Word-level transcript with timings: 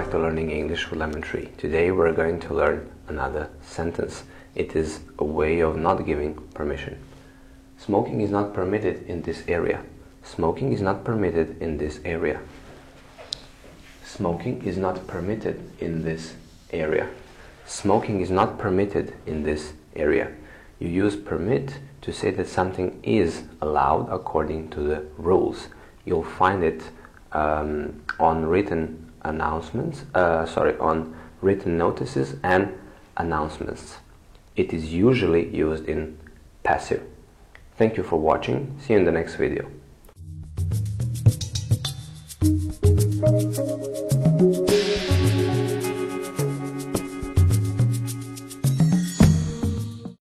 Lemon 0.00 1.20
Tree. 1.20 1.50
Today 1.58 1.90
we're 1.90 2.12
going 2.12 2.40
to 2.40 2.54
learn 2.54 2.90
another 3.06 3.50
sentence. 3.60 4.24
It 4.54 4.74
is 4.74 5.00
a 5.18 5.24
way 5.24 5.60
of 5.60 5.76
not 5.76 6.06
giving 6.06 6.36
permission. 6.54 6.98
Smoking 7.76 8.22
is 8.22 8.30
not 8.30 8.54
permitted 8.54 9.06
in 9.06 9.20
this 9.20 9.44
area. 9.46 9.84
Smoking 10.22 10.72
is 10.72 10.80
not 10.80 11.04
permitted 11.04 11.60
in 11.60 11.76
this 11.76 12.00
area. 12.02 12.40
Smoking 14.02 14.62
is 14.62 14.78
not 14.78 15.06
permitted 15.06 15.70
in 15.80 16.02
this 16.02 16.32
area. 16.72 17.10
Smoking 17.66 18.22
is 18.22 18.30
not 18.30 18.58
permitted 18.58 19.12
in 19.26 19.42
this 19.42 19.74
area. 19.94 20.32
You 20.78 20.88
use 20.88 21.14
permit 21.14 21.78
to 22.00 22.10
say 22.10 22.30
that 22.30 22.48
something 22.48 23.00
is 23.02 23.42
allowed 23.60 24.08
according 24.10 24.70
to 24.70 24.80
the 24.80 25.04
rules. 25.18 25.68
You'll 26.06 26.24
find 26.24 26.64
it 26.64 26.84
um, 27.32 28.00
on 28.18 28.46
written 28.46 29.09
announcements, 29.22 30.04
uh, 30.14 30.46
sorry, 30.46 30.76
on 30.78 31.14
written 31.40 31.78
notices 31.78 32.36
and 32.42 32.72
announcements. 33.16 33.96
It 34.56 34.72
is 34.72 34.92
usually 34.92 35.54
used 35.54 35.86
in 35.86 36.18
passive. 36.62 37.02
Thank 37.76 37.96
you 37.96 38.02
for 38.02 38.20
watching. 38.20 38.76
See 38.80 38.92
you 38.92 38.98
in 38.98 39.04
the 39.04 39.12
next 39.12 39.36
video. 39.36 39.79